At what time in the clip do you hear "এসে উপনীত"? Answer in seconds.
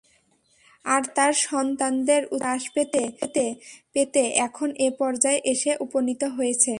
5.45-6.21